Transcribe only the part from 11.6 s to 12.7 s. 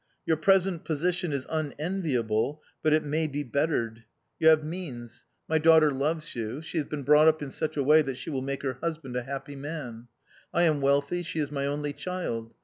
only child...